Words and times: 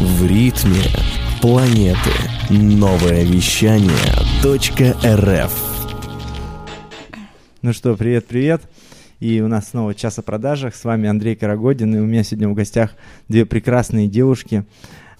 В 0.00 0.26
ритме 0.26 0.80
планеты. 1.42 2.10
Новое 2.48 3.22
вещание 3.22 3.92
.рф 4.42 5.52
Ну 7.60 7.72
что, 7.74 7.94
привет-привет. 7.96 8.62
И 9.18 9.42
у 9.42 9.48
нас 9.48 9.68
снова 9.68 9.94
час 9.94 10.18
о 10.18 10.22
продажах. 10.22 10.74
С 10.74 10.84
вами 10.84 11.06
Андрей 11.06 11.36
Карагодин. 11.36 11.94
И 11.94 11.98
у 11.98 12.06
меня 12.06 12.24
сегодня 12.24 12.48
в 12.48 12.54
гостях 12.54 12.94
две 13.28 13.44
прекрасные 13.44 14.08
девушки. 14.08 14.64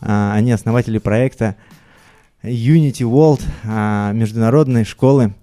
А, 0.01 0.33
они 0.33 0.51
основатели 0.51 0.97
проекта 0.97 1.57
Unity 2.43 3.03
World, 3.03 3.43
а, 3.65 4.13
международной 4.13 4.87
школы 4.87 5.35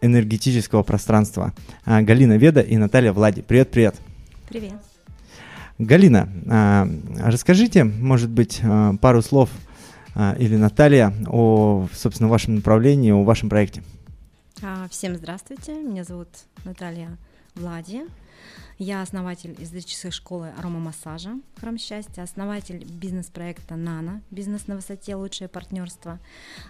энергетического 0.00 0.82
пространства. 0.82 1.54
А, 1.84 2.02
Галина 2.02 2.36
Веда 2.36 2.62
и 2.62 2.76
Наталья 2.76 3.12
Влади. 3.12 3.42
Привет-привет. 3.42 3.94
Привет. 4.48 4.95
Галина, 5.78 6.28
а, 6.48 6.88
расскажите, 7.18 7.84
может 7.84 8.30
быть, 8.30 8.60
а, 8.62 8.94
пару 8.96 9.20
слов 9.20 9.50
а, 10.14 10.34
или 10.38 10.56
Наталья 10.56 11.12
о, 11.28 11.86
собственно, 11.92 12.30
вашем 12.30 12.56
направлении, 12.56 13.10
о 13.10 13.22
вашем 13.22 13.50
проекте. 13.50 13.82
Всем 14.90 15.16
здравствуйте, 15.16 15.72
меня 15.74 16.02
зовут 16.04 16.28
Наталья 16.64 17.18
Влади. 17.54 18.04
Я 18.78 19.00
основатель 19.00 19.54
эзотерической 19.58 20.10
школы 20.10 20.52
аромамассажа 20.58 21.30
«Храм 21.56 21.78
счастья», 21.78 22.22
основатель 22.22 22.84
бизнес-проекта 22.84 23.74
«Нано», 23.74 24.20
бизнес 24.30 24.66
на 24.66 24.76
высоте, 24.76 25.14
лучшее 25.14 25.48
партнерство. 25.48 26.18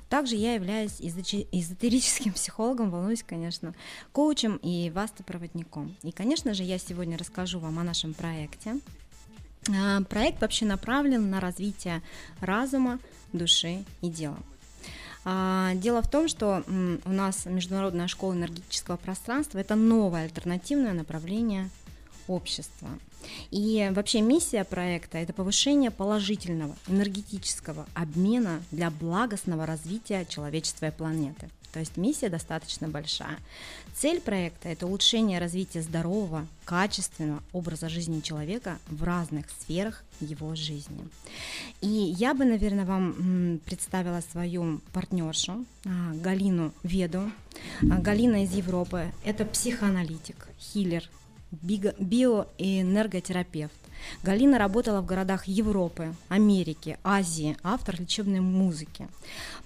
Также 0.08 0.36
я 0.36 0.54
являюсь 0.54 1.00
эзотерическим 1.00 2.32
психологом, 2.34 2.90
волнуюсь, 2.90 3.24
конечно, 3.24 3.74
коучем 4.12 4.56
и 4.62 4.90
вастопроводником. 4.90 5.96
И, 6.04 6.12
конечно 6.12 6.54
же, 6.54 6.62
я 6.62 6.78
сегодня 6.78 7.18
расскажу 7.18 7.58
вам 7.58 7.80
о 7.80 7.84
нашем 7.84 8.14
проекте. 8.14 8.76
А, 9.74 10.02
проект 10.02 10.40
вообще 10.40 10.64
направлен 10.64 11.30
на 11.30 11.40
развитие 11.40 12.02
разума, 12.40 12.98
души 13.32 13.84
и 14.02 14.08
дела. 14.08 14.38
А, 15.24 15.74
дело 15.74 16.02
в 16.02 16.10
том, 16.10 16.28
что 16.28 16.62
у 17.04 17.10
нас 17.10 17.46
Международная 17.46 18.06
школа 18.06 18.34
энергетического 18.34 18.96
пространства– 18.96 19.58
это 19.60 19.74
новое 19.74 20.24
альтернативное 20.24 20.92
направление 20.92 21.68
общества. 22.28 22.88
И 23.50 23.90
вообще 23.92 24.20
миссия 24.20 24.62
проекта– 24.64 25.18
это 25.18 25.32
повышение 25.32 25.90
положительного 25.90 26.76
энергетического 26.86 27.86
обмена 27.94 28.62
для 28.70 28.90
благостного 28.90 29.66
развития 29.66 30.24
человечества 30.26 30.86
и 30.86 30.90
планеты. 30.92 31.50
То 31.76 31.80
есть 31.80 31.98
миссия 31.98 32.30
достаточно 32.30 32.88
большая. 32.88 33.38
Цель 33.94 34.22
проекта– 34.22 34.68
это 34.70 34.86
улучшение 34.86 35.38
развития 35.38 35.82
здорового, 35.82 36.46
качественного 36.64 37.42
образа 37.52 37.90
жизни 37.90 38.20
человека 38.20 38.78
в 38.88 39.04
разных 39.04 39.44
сферах 39.60 40.02
его 40.20 40.54
жизни. 40.54 41.06
И 41.82 41.86
я 41.86 42.32
бы, 42.32 42.46
наверное, 42.46 42.86
вам 42.86 43.60
представила 43.66 44.22
свою 44.32 44.80
партнершу 44.94 45.66
а, 45.84 46.14
Галину 46.14 46.72
Веду. 46.82 47.30
А, 47.82 48.00
Галина 48.00 48.44
из 48.44 48.54
Европы– 48.54 49.12
это 49.26 49.44
психоаналитик, 49.44 50.48
хиллер, 50.58 51.06
биоэнерготерапевт. 51.50 53.74
Галина 54.22 54.58
работала 54.58 55.00
в 55.00 55.06
городах 55.06 55.46
Европы, 55.46 56.14
Америки, 56.28 56.98
Азии, 57.02 57.56
автор 57.62 57.98
лечебной 58.00 58.40
музыки. 58.40 59.08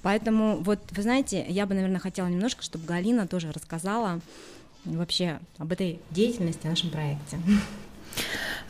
Поэтому, 0.03 0.59
вот, 0.59 0.81
вы 0.93 1.03
знаете, 1.03 1.45
я 1.49 1.67
бы, 1.67 1.75
наверное, 1.75 2.01
хотела 2.01 2.29
немножко, 2.29 2.63
чтобы 2.63 2.87
Галина 2.87 3.27
тоже 3.27 3.51
рассказала 3.53 4.21
вообще 4.85 5.41
об 5.59 5.73
этой 5.73 6.01
деятельности, 6.11 6.67
о 6.67 6.71
нашем 6.71 6.91
проекте. 6.91 7.39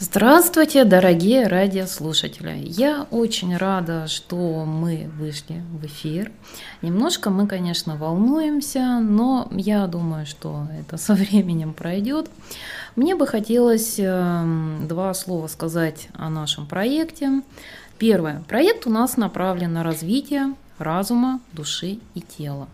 Здравствуйте, 0.02 0.84
дорогие 0.84 1.46
радиослушатели! 1.46 2.62
Я 2.64 3.06
очень 3.10 3.54
рада, 3.54 4.08
что 4.08 4.64
мы 4.64 5.10
вышли 5.18 5.62
в 5.72 5.84
эфир. 5.84 6.32
Немножко 6.80 7.28
мы, 7.28 7.46
конечно, 7.46 7.96
волнуемся, 7.96 8.98
но 9.00 9.46
я 9.50 9.86
думаю, 9.86 10.24
что 10.24 10.66
это 10.78 10.96
со 10.96 11.12
временем 11.14 11.74
пройдет. 11.74 12.30
Мне 12.96 13.14
бы 13.14 13.26
хотелось 13.26 13.96
эм, 13.98 14.88
два 14.88 15.12
слова 15.12 15.48
сказать 15.48 16.08
о 16.14 16.30
нашем 16.30 16.66
проекте. 16.66 17.42
Первое. 17.98 18.42
Проект 18.48 18.86
у 18.86 18.90
нас 18.90 19.18
направлен 19.18 19.74
на 19.74 19.82
развитие 19.82 20.54
разума, 20.78 21.40
души 21.52 21.98
и 22.14 22.22
тела. 22.22 22.68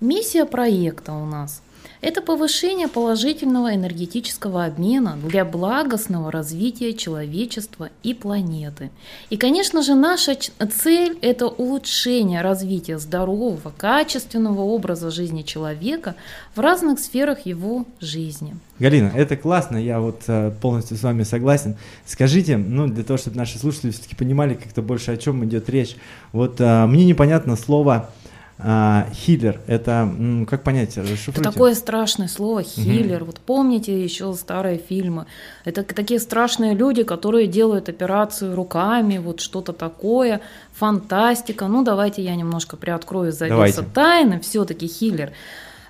Миссия 0.00 0.44
проекта 0.44 1.12
у 1.12 1.24
нас 1.24 1.62
это 2.00 2.20
повышение 2.20 2.88
положительного 2.88 3.74
энергетического 3.74 4.64
обмена 4.64 5.18
для 5.22 5.44
благостного 5.44 6.30
развития 6.30 6.92
человечества 6.92 7.90
и 8.02 8.14
планеты. 8.14 8.90
И, 9.30 9.36
конечно 9.36 9.82
же, 9.82 9.94
наша 9.94 10.36
цель– 10.36 11.18
это 11.22 11.46
улучшение 11.46 12.42
развития 12.42 12.98
здорового, 12.98 13.72
качественного 13.76 14.60
образа 14.60 15.10
жизни 15.10 15.42
человека 15.42 16.14
в 16.54 16.60
разных 16.60 16.98
сферах 17.00 17.46
его 17.46 17.86
жизни. 18.00 18.56
Галина, 18.78 19.10
это 19.14 19.36
классно, 19.36 19.78
я 19.78 20.00
вот 20.00 20.22
э, 20.26 20.52
полностью 20.60 20.96
с 20.98 21.02
вами 21.02 21.22
согласен. 21.22 21.76
Скажите, 22.04 22.58
ну, 22.58 22.86
для 22.86 23.04
того, 23.04 23.16
чтобы 23.16 23.36
наши 23.36 23.58
слушатели 23.58 23.90
все-таки 23.90 24.14
понимали 24.14 24.54
как-то 24.54 24.82
больше, 24.82 25.12
о 25.12 25.16
чем 25.16 25.44
идет 25.44 25.70
речь. 25.70 25.96
Вот 26.32 26.60
э, 26.60 26.86
мне 26.86 27.06
непонятно 27.06 27.56
слово 27.56 28.10
а, 28.58 29.08
хиллер, 29.12 29.60
это 29.66 30.10
как 30.48 30.62
понять? 30.62 30.96
Это 30.96 31.42
такое 31.42 31.74
страшное 31.74 32.28
слово 32.28 32.62
хиллер. 32.62 33.22
Угу. 33.22 33.26
Вот 33.26 33.40
помните 33.40 34.02
еще 34.02 34.32
старые 34.32 34.78
фильмы? 34.78 35.26
Это 35.64 35.82
такие 35.82 36.18
страшные 36.20 36.74
люди, 36.74 37.02
которые 37.02 37.48
делают 37.48 37.90
операцию 37.90 38.54
руками, 38.54 39.18
вот 39.18 39.40
что-то 39.40 39.72
такое, 39.74 40.40
фантастика. 40.72 41.66
Ну 41.66 41.84
давайте 41.84 42.22
я 42.22 42.34
немножко 42.34 42.76
приоткрою 42.78 43.30
завесу 43.32 43.84
тайны. 43.92 44.40
Все-таки 44.40 44.86
хиллер. 44.86 45.32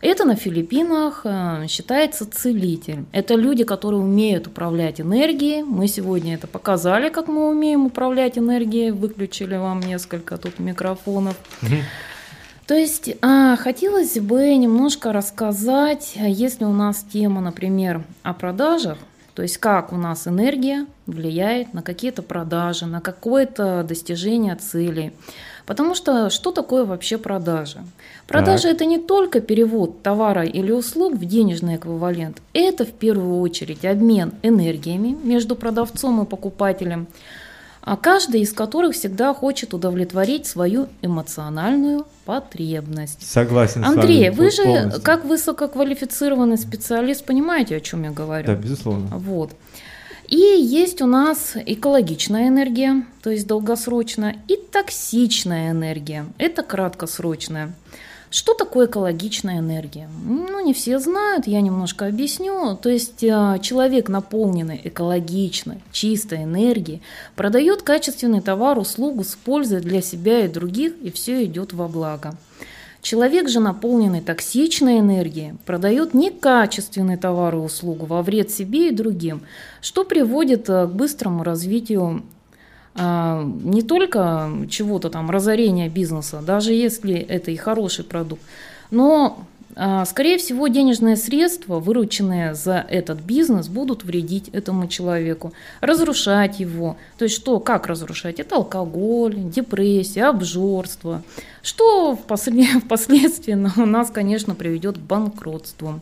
Это 0.03 0.25
на 0.25 0.37
Филиппинах 0.37 1.22
э, 1.25 1.66
считается 1.69 2.31
целитель. 2.31 3.06
Это 3.12 3.34
люди, 3.34 3.65
которые 3.65 4.00
умеют 4.00 4.47
управлять 4.47 5.00
энергией. 5.00 5.62
Мы 5.62 5.88
сегодня 5.88 6.34
это 6.34 6.47
показали, 6.47 7.09
как 7.09 7.28
мы 7.28 7.48
умеем 7.48 7.87
управлять 7.87 8.37
энергией. 8.37 8.91
Выключили 8.91 9.56
вам 9.56 9.81
несколько 9.81 10.37
тут 10.37 10.59
микрофонов. 10.59 11.37
Угу. 11.62 11.77
То 12.66 12.75
есть 12.75 13.15
а, 13.22 13.56
хотелось 13.56 14.19
бы 14.19 14.54
немножко 14.56 15.12
рассказать, 15.12 16.15
если 16.16 16.65
у 16.65 16.72
нас 16.72 17.04
тема, 17.12 17.41
например, 17.41 18.03
о 18.25 18.34
продажах, 18.34 18.99
то 19.34 19.43
есть 19.43 19.59
как 19.59 19.93
у 19.93 19.97
нас 19.97 20.27
энергия 20.27 20.87
влияет 21.06 21.75
на 21.75 21.82
какие-то 21.82 22.22
продажи, 22.22 22.87
на 22.87 23.00
какое-то 23.00 23.84
достижение 23.87 24.56
целей. 24.56 25.12
Потому 25.66 25.94
что 25.94 26.31
что 26.31 26.53
такое 26.53 26.84
вообще 26.84 27.19
продажа? 27.19 27.84
Продажа 28.27 28.65
так. 28.65 28.72
это 28.72 28.84
не 28.87 28.98
только 28.98 29.41
перевод 29.41 30.03
товара 30.03 30.44
или 30.44 30.72
услуг 30.72 31.15
в 31.15 31.25
денежный 31.25 31.77
эквивалент, 31.77 32.41
это 32.53 32.84
в 32.84 32.93
первую 32.93 33.41
очередь 33.41 33.84
обмен 33.84 34.33
энергиями 34.43 35.16
между 35.22 35.54
продавцом 35.54 36.22
и 36.22 36.27
покупателем, 36.27 37.06
а 37.86 37.97
каждый 37.97 38.41
из 38.41 38.52
которых 38.52 38.97
всегда 38.97 39.32
хочет 39.32 39.72
удовлетворить 39.72 40.44
свою 40.44 40.88
эмоциональную 41.02 42.04
потребность. 42.24 43.22
Согласен 43.22 43.84
Андрей, 43.84 44.24
с 44.24 44.36
вами 44.36 44.36
вы 44.36 44.50
же 44.50 44.64
полностью. 44.64 45.02
как 45.02 45.24
высококвалифицированный 45.24 46.58
специалист 46.58 47.24
понимаете, 47.24 47.76
о 47.76 47.80
чем 47.80 48.02
я 48.02 48.10
говорю? 48.10 48.48
Да, 48.48 48.56
безусловно. 48.56 49.06
Вот. 49.16 49.52
И 50.26 50.36
есть 50.36 51.00
у 51.00 51.06
нас 51.06 51.52
экологичная 51.54 52.48
энергия, 52.48 53.06
то 53.22 53.30
есть 53.30 53.47
долгосрочная, 53.47 54.34
и 54.48 54.56
токсичная 54.56 55.70
энергия, 55.70 56.26
это 56.38 56.64
краткосрочная. 56.64 57.72
Что 58.31 58.54
такое 58.54 58.87
экологичная 58.87 59.60
энергия? 59.60 60.09
Ну, 60.25 60.64
не 60.64 60.75
все 60.75 60.98
знают, 60.98 61.47
я 61.47 61.60
немножко 61.60 62.06
объясню. 62.06 62.76
То 62.76 62.88
есть 62.88 63.22
э, 63.22 63.59
человек, 63.62 64.09
наполненный 64.09 64.81
экологичной, 64.82 65.81
чистой 65.92 66.42
энергией, 66.42 67.03
продает 67.36 67.82
качественный 67.82 68.41
товар, 68.41 68.78
услугу 68.78 69.22
с 69.22 69.36
пользой 69.36 69.80
для 69.80 70.03
себя 70.03 70.45
и 70.45 70.48
других, 70.48 70.95
и 71.03 71.10
все 71.10 71.45
идет 71.45 71.72
во 71.72 71.86
благо. 71.86 72.36
Человек 73.00 73.48
же, 73.48 73.60
наполненный 73.60 74.21
токсичной 74.21 74.98
энергией, 74.98 75.54
продает 75.65 76.12
некачественный 76.12 77.16
товар 77.16 77.54
и 77.54 77.59
услугу 77.59 78.06
во 78.06 78.21
вред 78.22 78.50
себе 78.50 78.89
и 78.89 78.92
другим, 78.92 79.42
что 79.80 80.04
приводит 80.04 80.68
э, 80.68 80.89
к 80.89 80.91
быстрому 80.91 81.45
развитию 81.45 82.24
а, 82.24 82.35
не 82.97 83.83
только 83.83 84.51
чего-то 84.71 85.10
там, 85.10 85.31
разорения 85.31 85.89
бизнеса, 85.89 86.43
даже 86.45 86.72
если 86.72 87.15
это 87.15 87.51
и 87.51 87.57
хороший 87.57 88.04
продукт, 88.04 88.43
но 88.91 89.47
а, 89.78 90.07
Скорее 90.07 90.39
всего, 90.39 90.69
денежные 90.69 91.16
средства, 91.16 91.81
вырученные 91.81 92.54
за 92.54 92.78
этот 92.89 93.21
бизнес, 93.21 93.69
будут 93.69 94.04
вредить 94.04 94.48
этому 94.48 94.89
человеку, 94.89 95.53
разрушать 95.83 96.59
его. 96.60 96.97
То 97.19 97.25
есть 97.25 97.37
что, 97.37 97.60
как 97.60 97.87
разрушать? 97.87 98.41
Это 98.41 98.57
алкоголь, 98.57 99.34
депрессия, 99.37 100.25
обжорство, 100.25 101.22
что 101.63 102.16
впоследствии 102.27 103.53
нас, 103.84 104.10
конечно, 104.10 104.54
приведет 104.54 104.97
к 104.97 105.01
банкротству. 105.01 106.01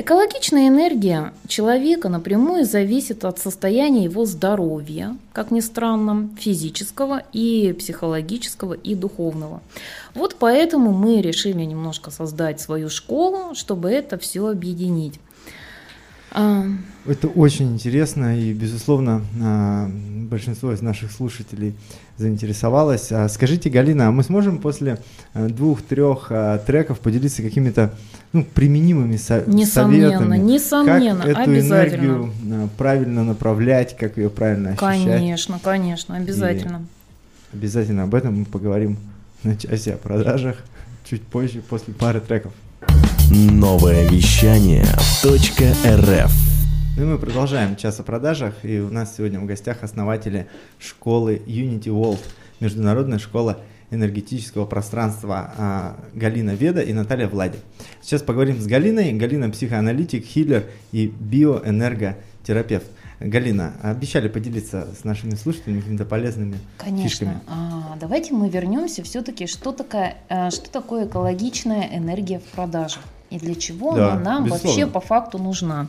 Экологичная 0.00 0.68
энергия 0.68 1.34
человека 1.46 2.08
напрямую 2.08 2.64
зависит 2.64 3.22
от 3.26 3.38
состояния 3.38 4.04
его 4.04 4.24
здоровья, 4.24 5.14
как 5.34 5.50
ни 5.50 5.60
странно, 5.60 6.30
физического 6.38 7.22
и 7.34 7.74
психологического 7.78 8.72
и 8.72 8.94
духовного. 8.94 9.60
Вот 10.14 10.36
поэтому 10.38 10.92
мы 10.92 11.20
решили 11.20 11.64
немножко 11.64 12.10
создать 12.10 12.62
свою 12.62 12.88
школу, 12.88 13.54
чтобы 13.54 13.90
это 13.90 14.16
все 14.16 14.46
объединить. 14.46 15.20
А, 16.32 16.64
это 17.06 17.28
очень 17.28 17.72
интересно, 17.72 18.38
и, 18.38 18.52
безусловно, 18.52 19.22
а, 19.42 19.90
большинство 20.30 20.72
из 20.72 20.80
наших 20.80 21.10
слушателей 21.10 21.74
заинтересовалось. 22.16 23.10
А 23.10 23.28
скажите, 23.28 23.68
Галина, 23.70 24.08
а 24.08 24.10
мы 24.12 24.22
сможем 24.22 24.58
после 24.58 25.00
двух-трех 25.34 26.30
треков 26.66 27.00
поделиться 27.00 27.42
какими-то 27.42 27.94
ну, 28.32 28.44
применимыми 28.44 29.16
со- 29.16 29.42
несомненно, 29.46 30.18
советами? 30.18 30.38
Несомненно, 30.38 31.22
как 31.22 31.38
эту 31.38 31.58
энергию 31.58 32.32
правильно 32.76 33.24
направлять, 33.24 33.96
как 33.96 34.16
ее 34.18 34.30
правильно 34.30 34.70
ощущать? 34.70 35.04
Конечно, 35.04 35.58
конечно, 35.62 36.16
обязательно. 36.16 36.86
И 37.52 37.56
обязательно 37.56 38.04
об 38.04 38.14
этом 38.14 38.40
мы 38.40 38.44
поговорим 38.44 38.98
на 39.42 39.56
части 39.56 39.88
о 39.90 39.96
продажах 39.96 40.58
чуть 41.04 41.22
позже, 41.22 41.60
после 41.62 41.92
пары 41.94 42.20
треков. 42.20 42.52
Новое 43.32 44.08
вещание 44.08 44.82
.рф 44.82 46.32
ну 46.96 47.02
и 47.02 47.06
мы 47.06 47.16
продолжаем 47.16 47.76
час 47.76 48.00
о 48.00 48.02
продажах, 48.02 48.54
и 48.64 48.80
у 48.80 48.90
нас 48.90 49.14
сегодня 49.16 49.38
в 49.38 49.46
гостях 49.46 49.84
основатели 49.84 50.48
школы 50.80 51.40
Unity 51.46 51.84
World, 51.84 52.18
международная 52.58 53.20
школа 53.20 53.60
энергетического 53.92 54.66
пространства 54.66 55.54
а, 55.56 55.96
Галина 56.12 56.56
Веда 56.56 56.80
и 56.80 56.92
Наталья 56.92 57.28
Влади. 57.28 57.58
Сейчас 58.02 58.22
поговорим 58.22 58.60
с 58.60 58.66
Галиной. 58.66 59.12
Галина 59.12 59.48
психоаналитик, 59.50 60.24
хиллер 60.24 60.64
и 60.90 61.06
биоэнерготерапевт. 61.06 62.86
Галина, 63.20 63.74
обещали 63.80 64.26
поделиться 64.26 64.88
с 65.00 65.04
нашими 65.04 65.36
слушателями 65.36 65.80
какими-то 65.80 66.04
полезными 66.04 66.58
Конечно. 66.78 67.08
фишками. 67.08 67.40
А, 67.46 67.96
давайте 68.00 68.34
мы 68.34 68.48
вернемся 68.48 69.04
все-таки, 69.04 69.46
что, 69.46 69.70
такое, 69.70 70.16
э, 70.28 70.50
что 70.50 70.68
такое 70.68 71.06
экологичная 71.06 71.90
энергия 71.92 72.40
в 72.40 72.44
продажах 72.44 73.04
и 73.30 73.38
для 73.38 73.54
чего 73.54 73.94
да, 73.94 74.12
она 74.12 74.20
нам 74.20 74.44
безусловно. 74.44 74.68
вообще 74.68 74.86
по 74.86 75.00
факту 75.00 75.38
нужна. 75.38 75.86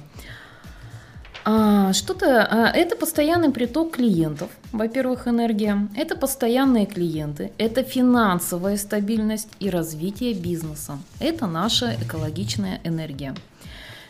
А, 1.44 1.92
что-то, 1.94 2.46
а, 2.46 2.70
это 2.70 2.96
постоянный 2.96 3.50
приток 3.50 3.96
клиентов, 3.96 4.50
во-первых, 4.72 5.28
энергия, 5.28 5.88
это 5.96 6.16
постоянные 6.16 6.86
клиенты, 6.86 7.52
это 7.58 7.84
финансовая 7.84 8.78
стабильность 8.78 9.50
и 9.60 9.72
развитие 9.72 10.36
бизнеса. 10.36 11.00
Это 11.20 11.48
наша 11.48 11.96
экологичная 12.00 12.80
энергия. 12.84 13.34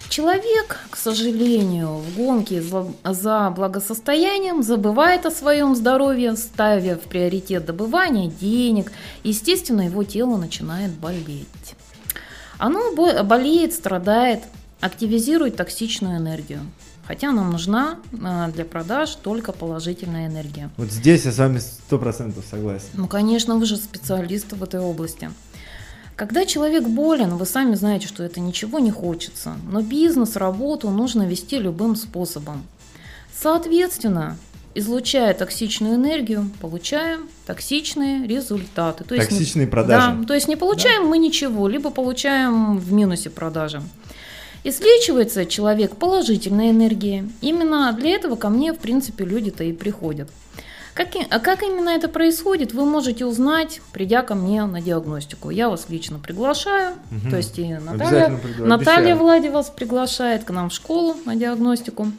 Человек, 0.10 0.78
к 0.90 0.98
сожалению, 0.98 2.00
в 2.00 2.18
гонке 2.18 2.62
за, 2.62 2.86
за 3.06 3.50
благосостоянием 3.56 4.62
забывает 4.62 5.26
о 5.26 5.32
своем 5.32 5.74
здоровье, 5.74 6.36
ставя 6.36 6.98
в 6.98 7.04
приоритет 7.04 7.66
добывание 7.66 8.28
денег. 8.30 8.92
Естественно, 9.24 9.82
его 9.82 10.04
тело 10.04 10.36
начинает 10.36 10.92
болеть. 10.92 11.76
Оно 12.62 12.94
болеет, 13.24 13.74
страдает, 13.74 14.44
активизирует 14.82 15.56
токсичную 15.56 16.18
энергию. 16.18 16.60
Хотя 17.08 17.32
нам 17.32 17.50
нужна 17.50 17.98
а, 18.24 18.50
для 18.50 18.66
продаж 18.66 19.16
только 19.16 19.52
положительная 19.52 20.28
энергия. 20.28 20.70
Вот 20.78 20.92
здесь 20.92 21.26
я 21.26 21.32
с 21.32 21.40
вами 21.40 21.58
сто 21.58 21.98
процентов 21.98 22.46
согласен. 22.48 22.90
Ну, 22.94 23.08
конечно, 23.08 23.56
вы 23.58 23.66
же 23.66 23.78
специалист 23.78 24.54
в 24.54 24.62
этой 24.62 24.80
области. 24.80 25.32
Когда 26.16 26.46
человек 26.46 26.84
болен, 26.84 27.36
вы 27.36 27.48
сами 27.48 27.74
знаете, 27.74 28.08
что 28.08 28.22
это 28.22 28.40
ничего 28.40 28.78
не 28.78 28.92
хочется, 28.92 29.56
но 29.68 29.82
бизнес, 29.82 30.36
работу 30.36 30.92
нужно 30.92 31.24
вести 31.24 31.58
любым 31.58 31.96
способом. 31.96 32.64
Соответственно, 33.34 34.38
излучая 34.76 35.34
токсичную 35.34 35.96
энергию, 35.96 36.50
получаем 36.62 37.30
токсичные 37.46 38.28
результаты. 38.28 39.04
То 39.04 39.16
Токсичные 39.16 39.66
не, 39.66 39.72
продажи. 39.72 40.12
Да, 40.12 40.26
то 40.26 40.34
есть 40.34 40.48
не 40.48 40.56
получаем 40.56 41.04
да? 41.04 41.10
мы 41.10 41.18
ничего, 41.18 41.68
либо 41.68 41.90
получаем 41.90 42.78
в 42.78 42.92
минусе 42.94 43.30
продажи. 43.30 43.82
Излечивается 44.64 45.46
человек 45.46 45.96
положительной 45.96 46.70
энергией. 46.70 47.30
Именно 47.42 47.92
для 47.94 48.12
этого 48.12 48.36
ко 48.36 48.50
мне, 48.50 48.74
в 48.74 48.78
принципе, 48.78 49.26
люди-то 49.26 49.64
и 49.64 49.74
приходят. 49.74 50.30
Как, 50.94 51.08
а 51.30 51.40
как 51.40 51.64
именно 51.64 51.90
это 51.90 52.10
происходит, 52.10 52.74
вы 52.74 52.86
можете 52.86 53.26
узнать, 53.26 53.82
придя 53.94 54.24
ко 54.24 54.36
мне 54.36 54.66
на 54.66 54.82
диагностику. 54.82 55.50
Я 55.50 55.70
вас 55.70 55.86
лично 55.88 56.20
приглашаю, 56.20 56.96
угу. 57.10 57.30
то 57.30 57.38
есть 57.38 57.58
и 57.58 57.74
Наталья, 57.74 58.38
Наталья 58.60 59.16
Влади 59.16 59.48
вас 59.48 59.70
приглашает 59.70 60.44
к 60.44 60.50
нам 60.50 60.70
в 60.70 60.74
школу 60.74 61.16
на 61.26 61.36
диагностику. 61.36 62.12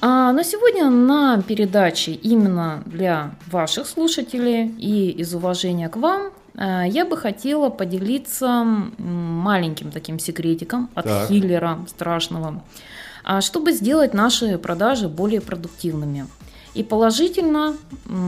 А 0.00 0.32
на 0.32 0.44
сегодня 0.44 0.88
на 0.90 1.42
передаче 1.42 2.12
именно 2.12 2.82
для 2.86 3.34
ваших 3.50 3.88
слушателей 3.88 4.68
и 4.78 5.10
из 5.10 5.34
уважения 5.34 5.88
к 5.88 5.96
вам 5.96 6.30
э, 6.54 6.84
я 6.88 7.04
бы 7.04 7.16
хотела 7.16 7.68
поделиться 7.68 8.64
маленьким 8.98 9.90
таким 9.90 10.20
секретиком 10.20 10.88
от 10.94 11.04
так. 11.04 11.28
хиллера 11.28 11.80
страшного, 11.88 12.62
а, 13.24 13.40
чтобы 13.40 13.72
сделать 13.72 14.14
наши 14.14 14.56
продажи 14.58 15.08
более 15.08 15.40
продуктивными. 15.40 16.28
И 16.74 16.84
положительно, 16.84 17.76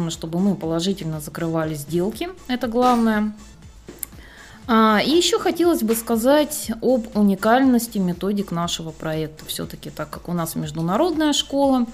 чтобы 0.09 0.41
мы 0.41 0.57
положительно 0.57 1.21
закрывали 1.21 1.75
сделки, 1.75 2.31
это 2.49 2.67
главное. 2.67 3.33
А, 4.73 5.01
и 5.05 5.11
еще 5.11 5.41
хотелось 5.41 5.83
бы 5.83 5.97
сказать 5.97 6.71
об 6.81 7.17
уникальности 7.17 7.99
методик 7.99 8.53
нашего 8.53 8.93
проекта. 8.93 9.45
Все-таки, 9.47 9.91
так 9.91 10.11
как 10.11 10.29
у 10.29 10.33
нас 10.33 10.55
международная 10.55 11.33
школа, 11.33 11.87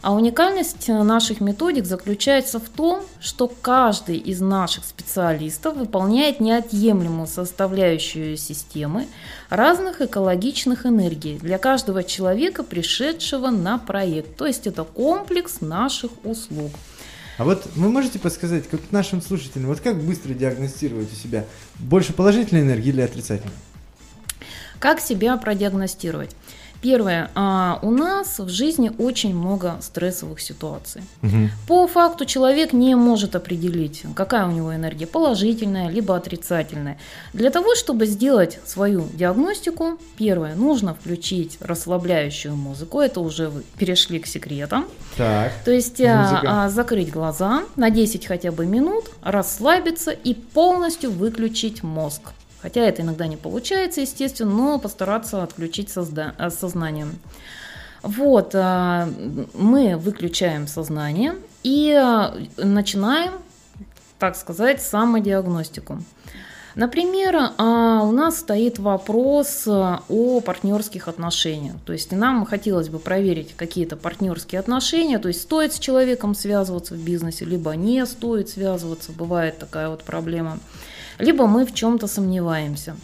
а 0.00 0.14
уникальность 0.14 0.88
наших 0.88 1.42
методик 1.42 1.84
заключается 1.84 2.58
в 2.58 2.70
том, 2.70 3.02
что 3.20 3.48
каждый 3.48 4.16
из 4.16 4.40
наших 4.40 4.86
специалистов 4.86 5.76
выполняет 5.76 6.40
неотъемлемую 6.40 7.26
составляющую 7.26 8.38
системы 8.38 9.08
разных 9.50 10.00
экологичных 10.00 10.86
энергий 10.86 11.38
для 11.38 11.58
каждого 11.58 12.02
человека, 12.02 12.62
пришедшего 12.62 13.50
на 13.50 13.76
проект. 13.76 14.38
То 14.38 14.46
есть 14.46 14.66
это 14.66 14.84
комплекс 14.84 15.60
наших 15.60 16.12
услуг. 16.24 16.70
А 17.38 17.44
вот 17.44 17.66
вы 17.76 17.88
можете 17.88 18.18
подсказать, 18.18 18.68
как 18.68 18.80
нашим 18.90 19.22
слушателям, 19.22 19.68
вот 19.68 19.80
как 19.80 20.00
быстро 20.00 20.34
диагностировать 20.34 21.12
у 21.12 21.16
себя 21.16 21.44
больше 21.78 22.12
положительной 22.12 22.62
энергии 22.62 22.90
или 22.90 23.00
отрицательной? 23.00 23.54
Как 24.78 25.00
себя 25.00 25.36
продиагностировать? 25.36 26.34
Первое. 26.82 27.30
А, 27.36 27.78
у 27.82 27.92
нас 27.92 28.40
в 28.40 28.48
жизни 28.48 28.90
очень 28.98 29.34
много 29.34 29.76
стрессовых 29.80 30.40
ситуаций. 30.40 31.02
Угу. 31.22 31.48
По 31.68 31.86
факту 31.86 32.24
человек 32.24 32.72
не 32.72 32.96
может 32.96 33.36
определить, 33.36 34.02
какая 34.16 34.46
у 34.46 34.50
него 34.50 34.74
энергия, 34.74 35.06
положительная 35.06 35.88
либо 35.88 36.16
отрицательная. 36.16 36.98
Для 37.32 37.50
того, 37.50 37.76
чтобы 37.76 38.06
сделать 38.06 38.58
свою 38.66 39.06
диагностику, 39.14 39.98
первое, 40.18 40.56
нужно 40.56 40.94
включить 40.94 41.56
расслабляющую 41.60 42.56
музыку. 42.56 42.98
Это 42.98 43.20
уже 43.20 43.48
вы 43.48 43.62
перешли 43.78 44.18
к 44.18 44.26
секретам. 44.26 44.86
Так. 45.16 45.52
То 45.64 45.70
есть 45.70 46.00
а, 46.00 46.42
а, 46.44 46.68
закрыть 46.68 47.12
глаза 47.12 47.62
на 47.76 47.90
10 47.90 48.26
хотя 48.26 48.50
бы 48.50 48.66
минут, 48.66 49.04
расслабиться 49.22 50.10
и 50.10 50.34
полностью 50.34 51.12
выключить 51.12 51.84
мозг. 51.84 52.32
Хотя 52.62 52.82
это 52.82 53.02
иногда 53.02 53.26
не 53.26 53.36
получается, 53.36 54.00
естественно, 54.00 54.52
но 54.54 54.78
постараться 54.78 55.42
отключить 55.42 55.88
созда- 55.88 56.32
э, 56.38 56.48
сознание. 56.50 57.08
Вот, 58.02 58.54
э, 58.54 59.08
мы 59.54 59.96
выключаем 59.96 60.68
сознание 60.68 61.34
и 61.64 61.90
э, 61.90 62.64
начинаем, 62.64 63.32
так 64.20 64.36
сказать, 64.36 64.80
самодиагностику. 64.80 65.98
Например, 66.74 67.50
у 67.58 68.12
нас 68.12 68.38
стоит 68.38 68.78
вопрос 68.78 69.68
о 69.68 70.40
партнерских 70.40 71.06
отношениях. 71.06 71.74
То 71.84 71.92
есть 71.92 72.12
нам 72.12 72.46
хотелось 72.46 72.88
бы 72.88 72.98
проверить 72.98 73.54
какие-то 73.54 73.96
партнерские 73.96 74.58
отношения, 74.58 75.18
то 75.18 75.28
есть 75.28 75.42
стоит 75.42 75.74
с 75.74 75.78
человеком 75.78 76.34
связываться 76.34 76.94
в 76.94 76.98
бизнесе, 76.98 77.44
либо 77.44 77.72
не 77.72 78.06
стоит 78.06 78.48
связываться, 78.48 79.12
бывает 79.12 79.58
такая 79.58 79.90
вот 79.90 80.02
проблема 80.02 80.60
либо 81.22 81.46
мы 81.46 81.64
в 81.64 81.72
чем-то 81.72 82.06
сомневаемся. 82.06 82.96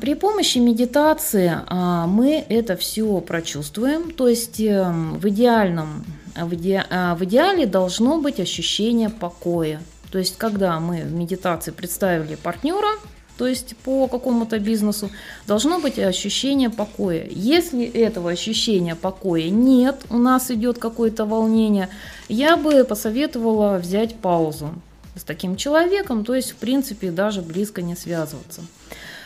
При 0.00 0.14
помощи 0.14 0.58
медитации 0.58 1.52
а, 1.66 2.06
мы 2.06 2.44
это 2.48 2.76
все 2.76 3.20
прочувствуем, 3.20 4.10
то 4.10 4.28
есть 4.28 4.60
эм, 4.60 5.18
в 5.18 5.28
идеальном, 5.28 6.04
в, 6.36 6.52
иде, 6.54 6.84
а, 6.90 7.14
в 7.14 7.24
идеале 7.24 7.66
должно 7.66 8.20
быть 8.20 8.40
ощущение 8.40 9.08
покоя. 9.08 9.80
То 10.10 10.18
есть 10.18 10.36
когда 10.36 10.78
мы 10.80 11.02
в 11.02 11.12
медитации 11.12 11.70
представили 11.70 12.34
партнера, 12.34 12.98
то 13.38 13.46
есть 13.46 13.76
по 13.78 14.08
какому-то 14.08 14.58
бизнесу, 14.58 15.10
должно 15.46 15.78
быть 15.78 15.98
ощущение 15.98 16.68
покоя. 16.68 17.26
Если 17.30 17.84
этого 17.84 18.30
ощущения 18.30 18.94
покоя 18.96 19.48
нет, 19.48 20.04
у 20.10 20.18
нас 20.18 20.50
идет 20.50 20.78
какое-то 20.78 21.24
волнение, 21.24 21.88
я 22.28 22.56
бы 22.56 22.84
посоветовала 22.84 23.78
взять 23.78 24.16
паузу 24.16 24.74
с 25.14 25.24
таким 25.24 25.56
человеком, 25.56 26.24
то 26.24 26.34
есть, 26.34 26.52
в 26.52 26.56
принципе, 26.56 27.10
даже 27.10 27.42
близко 27.42 27.82
не 27.82 27.96
связываться. 27.96 28.62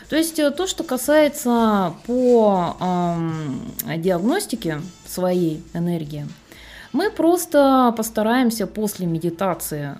То 0.09 0.15
есть 0.15 0.39
э, 0.39 0.51
то, 0.51 0.67
что 0.67 0.83
касается 0.83 1.93
по 2.05 2.77
эм, 2.79 3.61
диагностике 3.97 4.81
своей 5.05 5.63
энергии, 5.73 6.27
мы 6.93 7.11
просто 7.11 7.93
постараемся 7.95 8.67
после 8.67 9.05
медитации 9.05 9.97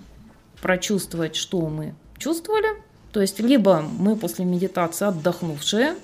прочувствовать, 0.62 1.36
что 1.36 1.62
мы 1.68 1.94
чувствовали. 2.18 2.68
То 3.12 3.22
есть 3.22 3.40
либо 3.40 3.82
мы 3.82 4.16
после 4.16 4.46
медитации 4.46 5.08
отдохнувшие, 5.08 5.96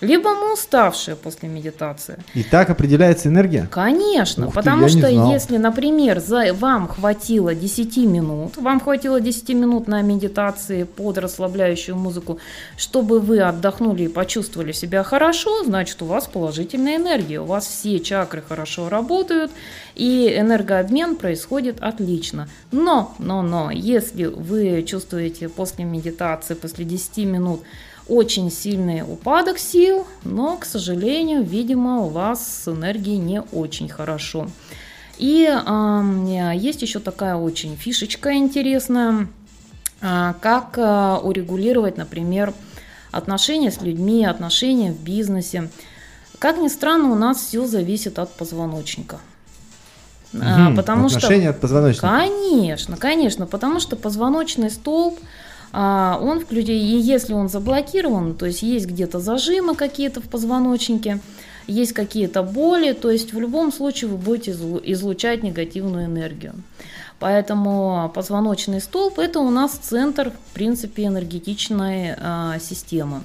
либо 0.00 0.34
мы 0.34 0.52
уставшие 0.54 1.16
после 1.16 1.48
медитации. 1.48 2.18
И 2.34 2.42
так 2.42 2.70
определяется 2.70 3.28
энергия? 3.28 3.68
Конечно, 3.70 4.46
Ух 4.46 4.54
ты, 4.54 4.56
потому 4.56 4.84
не 4.84 4.88
что 4.88 5.08
если, 5.08 5.56
например, 5.56 6.20
за, 6.20 6.52
вам 6.54 6.88
хватило 6.88 7.54
10 7.54 7.96
минут, 7.98 8.56
вам 8.56 8.80
хватило 8.80 9.20
10 9.20 9.50
минут 9.50 9.88
на 9.88 10.02
медитации 10.02 10.84
под 10.84 11.18
расслабляющую 11.18 11.96
музыку, 11.96 12.38
чтобы 12.76 13.20
вы 13.20 13.40
отдохнули 13.40 14.04
и 14.04 14.08
почувствовали 14.08 14.72
себя 14.72 15.02
хорошо, 15.02 15.64
значит 15.64 16.00
у 16.02 16.06
вас 16.06 16.26
положительная 16.26 16.96
энергия, 16.96 17.40
у 17.40 17.44
вас 17.46 17.66
все 17.66 18.00
чакры 18.00 18.42
хорошо 18.46 18.88
работают, 18.88 19.50
и 19.94 20.34
энергообмен 20.36 21.16
происходит 21.16 21.80
отлично. 21.80 22.48
Но, 22.72 23.14
но, 23.18 23.42
но, 23.42 23.70
если 23.70 24.24
вы 24.24 24.82
чувствуете 24.82 25.48
после 25.48 25.84
медитации, 25.84 26.54
после 26.54 26.84
10 26.84 27.18
минут 27.18 27.62
очень 28.10 28.50
сильный 28.50 29.02
упадок 29.02 29.58
сил, 29.58 30.06
но, 30.24 30.56
к 30.56 30.64
сожалению, 30.64 31.44
видимо, 31.44 32.00
у 32.00 32.08
вас 32.08 32.64
с 32.64 32.68
энергией 32.68 33.18
не 33.18 33.40
очень 33.40 33.88
хорошо. 33.88 34.48
И 35.16 35.46
а, 35.48 36.02
есть 36.54 36.82
еще 36.82 36.98
такая 36.98 37.36
очень 37.36 37.76
фишечка 37.76 38.34
интересная, 38.34 39.28
а, 40.02 40.34
как 40.40 40.76
а, 40.76 41.18
урегулировать, 41.18 41.96
например, 41.98 42.52
отношения 43.12 43.70
с 43.70 43.80
людьми, 43.80 44.24
отношения 44.24 44.92
в 44.92 45.00
бизнесе. 45.00 45.70
Как 46.38 46.58
ни 46.58 46.68
странно, 46.68 47.12
у 47.12 47.14
нас 47.14 47.38
все 47.38 47.66
зависит 47.66 48.18
от 48.18 48.32
позвоночника. 48.32 49.20
Мгм. 50.32 50.76
Потому 50.76 51.08
что 51.08 51.18
Отношения 51.18 51.50
от 51.50 51.60
позвоночника. 51.60 52.08
Конечно, 52.08 52.96
конечно, 52.96 53.46
потому 53.46 53.80
что 53.80 53.96
позвоночный 53.96 54.70
столб, 54.70 55.18
он 55.72 56.40
включен, 56.40 56.74
и 56.74 56.98
если 57.00 57.32
он 57.32 57.48
заблокирован, 57.48 58.34
то 58.34 58.46
есть 58.46 58.62
есть 58.62 58.86
где-то 58.86 59.20
зажимы 59.20 59.74
какие-то 59.74 60.20
в 60.20 60.28
позвоночнике, 60.28 61.20
есть 61.66 61.92
какие-то 61.92 62.42
боли, 62.42 62.92
то 62.92 63.10
есть 63.10 63.32
в 63.32 63.38
любом 63.38 63.72
случае 63.72 64.10
вы 64.10 64.16
будете 64.16 64.50
излу- 64.50 64.82
излучать 64.84 65.42
негативную 65.42 66.06
энергию. 66.06 66.54
Поэтому 67.20 68.10
позвоночный 68.14 68.80
столб 68.80 69.18
это 69.18 69.40
у 69.40 69.50
нас 69.50 69.72
центр, 69.72 70.30
в 70.30 70.54
принципе, 70.54 71.04
энергетичной 71.04 72.14
а, 72.16 72.58
системы. 72.58 73.22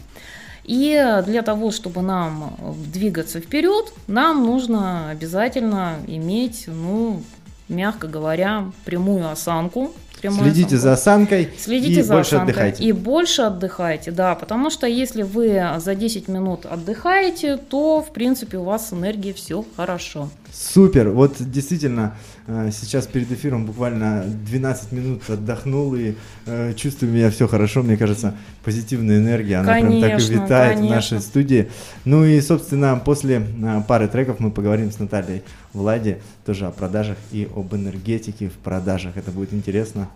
И 0.65 1.21
для 1.25 1.43
того, 1.43 1.71
чтобы 1.71 2.01
нам 2.01 2.57
двигаться 2.91 3.39
вперед, 3.39 3.93
нам 4.07 4.43
нужно 4.43 5.09
обязательно 5.09 5.99
иметь, 6.07 6.65
ну, 6.67 7.21
мягко 7.69 8.07
говоря, 8.07 8.71
прямую 8.83 9.29
осанку. 9.29 9.93
Прямую 10.19 10.43
Следите 10.43 10.75
осанку. 10.75 10.81
за 10.83 10.93
осанкой 10.93 11.49
Следите 11.57 11.99
и 11.99 12.03
за 12.03 12.13
больше 12.13 12.35
осанкой. 12.35 12.53
отдыхайте. 12.53 12.83
И 12.83 12.91
больше 12.91 13.41
отдыхайте, 13.43 14.11
да, 14.11 14.35
потому 14.35 14.69
что 14.69 14.87
если 14.87 15.23
вы 15.23 15.63
за 15.77 15.95
10 15.95 16.27
минут 16.27 16.65
отдыхаете, 16.65 17.57
то, 17.57 18.01
в 18.01 18.11
принципе, 18.13 18.57
у 18.57 18.63
вас 18.63 18.89
с 18.89 18.93
энергией 18.93 19.33
все 19.33 19.65
хорошо. 19.75 20.29
Супер. 20.57 21.09
Вот 21.09 21.35
действительно, 21.39 22.15
э, 22.47 22.69
сейчас 22.71 23.07
перед 23.07 23.29
эфиром 23.29 23.65
буквально 23.65 24.23
12 24.23 24.93
минут 24.93 25.29
отдохнул 25.29 25.93
и 25.95 26.15
э, 26.45 26.73
чувствую 26.75 27.11
меня 27.11 27.29
все 27.29 27.47
хорошо. 27.47 27.83
Мне 27.83 27.97
кажется, 27.97 28.35
позитивная 28.63 29.17
энергия, 29.17 29.57
она 29.57 29.73
прям 29.73 29.99
так 29.99 30.11
и 30.11 30.13
Конечно, 30.13 30.33
витает 30.33 30.73
в 30.73 30.75
конечно. 30.75 30.95
нашей 30.95 31.19
студии. 31.19 31.69
Ну 32.05 32.23
и, 32.23 32.39
собственно, 32.39 33.01
после 33.03 33.45
э, 33.45 33.81
пары 33.85 34.07
треков 34.07 34.39
мы 34.39 34.49
поговорим 34.49 34.91
с 34.91 34.99
Натальей 34.99 35.43
Влади 35.73 36.19
тоже 36.45 36.67
о 36.67 36.71
продажах 36.71 37.17
и 37.33 37.49
об 37.53 37.75
энергетике 37.75 38.47
в 38.47 38.53
продажах. 38.53 39.17
Это 39.17 39.31
будет 39.31 39.53
интересно. 39.53 40.07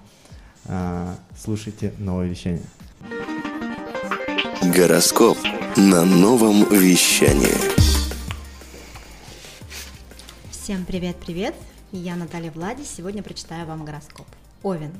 Слушайте 1.42 1.94
новое 1.98 2.28
вещание. 2.28 2.62
Гороскоп 4.62 5.38
на 5.78 6.06
новом 6.06 6.70
вещании. 6.70 7.79
Всем 10.70 10.86
привет-привет! 10.86 11.56
Я 11.92 12.16
Наталья 12.16 12.52
Влади. 12.52 12.84
Сегодня 12.84 13.24
прочитаю 13.24 13.66
вам 13.66 13.86
гороскоп. 13.86 14.28
Овен. 14.62 14.92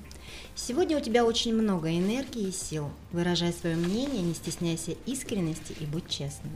Сегодня 0.56 0.98
у 0.98 1.00
тебя 1.00 1.24
очень 1.24 1.54
много 1.54 1.96
энергии 1.96 2.48
и 2.48 2.52
сил. 2.52 2.90
Выражай 3.12 3.54
свое 3.54 3.76
мнение, 3.76 4.24
не 4.24 4.34
стесняйся 4.34 4.94
искренности 5.06 5.76
и 5.80 5.86
будь 5.86 6.10
честным. 6.10 6.54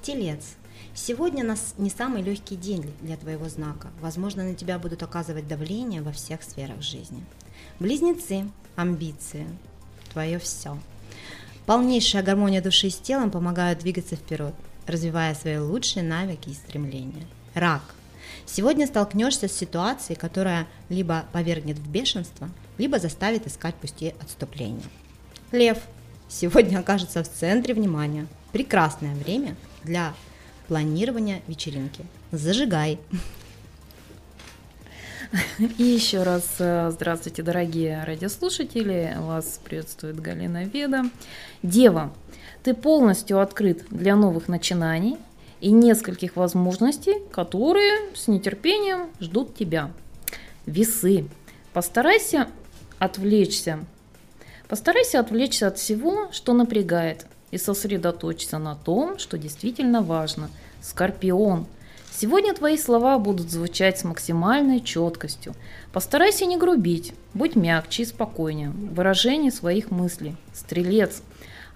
Телец. 0.00 0.54
Сегодня 0.94 1.44
нас 1.44 1.74
не 1.76 1.90
самый 1.90 2.22
легкий 2.22 2.56
день 2.56 2.90
для 3.02 3.18
твоего 3.18 3.46
знака. 3.50 3.88
Возможно, 4.00 4.42
на 4.42 4.54
тебя 4.54 4.78
будут 4.78 5.02
оказывать 5.02 5.46
давление 5.46 6.00
во 6.00 6.12
всех 6.12 6.42
сферах 6.42 6.80
жизни. 6.80 7.26
Близнецы. 7.78 8.48
Амбиции. 8.74 9.46
Твое 10.14 10.38
все. 10.38 10.78
Полнейшая 11.66 12.22
гармония 12.22 12.62
души 12.62 12.88
с 12.88 12.96
телом 12.96 13.30
помогают 13.30 13.80
двигаться 13.80 14.16
вперед, 14.16 14.54
развивая 14.86 15.34
свои 15.34 15.58
лучшие 15.58 16.04
навыки 16.04 16.48
и 16.48 16.54
стремления. 16.54 17.26
Рак. 17.52 17.82
Сегодня 18.44 18.86
столкнешься 18.86 19.48
с 19.48 19.52
ситуацией, 19.52 20.18
которая 20.18 20.66
либо 20.88 21.24
повергнет 21.32 21.78
в 21.78 21.88
бешенство, 21.88 22.48
либо 22.78 22.98
заставит 22.98 23.46
искать 23.46 23.74
пути 23.74 24.14
отступления. 24.20 24.82
Лев. 25.52 25.78
Сегодня 26.28 26.78
окажется 26.78 27.22
в 27.22 27.28
центре 27.28 27.72
внимания. 27.72 28.26
Прекрасное 28.52 29.14
время 29.14 29.56
для 29.84 30.12
планирования 30.66 31.40
вечеринки. 31.46 32.04
Зажигай. 32.32 32.98
И 35.78 35.82
еще 35.82 36.22
раз 36.22 36.56
э, 36.58 36.90
здравствуйте, 36.92 37.42
дорогие 37.42 38.04
радиослушатели. 38.04 39.16
Вас 39.18 39.60
приветствует 39.64 40.20
Галина 40.20 40.64
Веда. 40.64 41.04
Дева, 41.62 42.12
ты 42.62 42.74
полностью 42.74 43.40
открыт 43.40 43.84
для 43.90 44.16
новых 44.16 44.48
начинаний 44.48 45.16
и 45.60 45.70
нескольких 45.70 46.36
возможностей, 46.36 47.22
которые 47.30 48.14
с 48.14 48.28
нетерпением 48.28 49.08
ждут 49.20 49.54
тебя. 49.54 49.90
Весы. 50.66 51.28
Постарайся 51.72 52.48
отвлечься. 52.98 53.80
Постарайся 54.68 55.20
отвлечься 55.20 55.68
от 55.68 55.78
всего, 55.78 56.28
что 56.32 56.52
напрягает, 56.52 57.26
и 57.50 57.58
сосредоточься 57.58 58.58
на 58.58 58.74
том, 58.74 59.18
что 59.18 59.38
действительно 59.38 60.02
важно. 60.02 60.50
Скорпион. 60.82 61.66
Сегодня 62.10 62.54
твои 62.54 62.78
слова 62.78 63.18
будут 63.18 63.50
звучать 63.50 63.98
с 63.98 64.04
максимальной 64.04 64.80
четкостью. 64.80 65.54
Постарайся 65.92 66.46
не 66.46 66.56
грубить, 66.56 67.12
будь 67.34 67.56
мягче 67.56 68.02
и 68.02 68.06
спокойнее 68.06 68.70
в 68.70 68.94
выражении 68.94 69.50
своих 69.50 69.90
мыслей. 69.90 70.34
Стрелец. 70.54 71.22